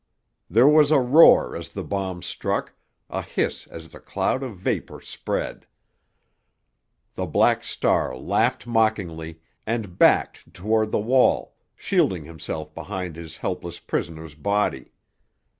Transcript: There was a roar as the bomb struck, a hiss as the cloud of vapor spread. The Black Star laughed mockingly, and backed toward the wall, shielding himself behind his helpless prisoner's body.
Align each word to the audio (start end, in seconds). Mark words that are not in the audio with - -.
There 0.49 0.67
was 0.67 0.89
a 0.89 0.99
roar 0.99 1.55
as 1.55 1.69
the 1.69 1.83
bomb 1.83 2.23
struck, 2.23 2.73
a 3.11 3.21
hiss 3.21 3.67
as 3.67 3.89
the 3.91 3.99
cloud 3.99 4.41
of 4.41 4.57
vapor 4.57 4.99
spread. 4.99 5.67
The 7.13 7.27
Black 7.27 7.63
Star 7.63 8.17
laughed 8.17 8.65
mockingly, 8.65 9.41
and 9.67 9.99
backed 9.99 10.55
toward 10.55 10.91
the 10.91 10.97
wall, 10.97 11.53
shielding 11.75 12.25
himself 12.25 12.73
behind 12.73 13.15
his 13.15 13.37
helpless 13.37 13.77
prisoner's 13.77 14.33
body. 14.33 14.91